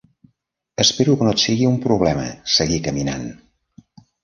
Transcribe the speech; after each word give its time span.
"Espero 0.83 1.17
que 1.19 1.27
no 1.27 1.33
et 1.35 1.43
sigui 1.43 1.67
un 1.73 1.77
problema 1.85 2.25
seguir 2.57 2.83
caminant". 2.91 3.31